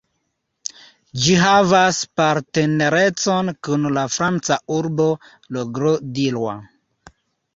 [1.23, 5.07] Ĝi havas partnerecon kun la franca urbo
[5.59, 6.57] Le Grau du Roi.